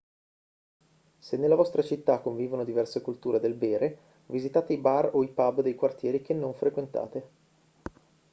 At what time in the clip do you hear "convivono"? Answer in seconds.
2.21-2.63